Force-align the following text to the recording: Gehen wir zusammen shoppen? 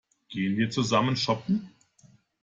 Gehen 0.29 0.57
wir 0.57 0.71
zusammen 0.71 1.15
shoppen? 1.15 1.69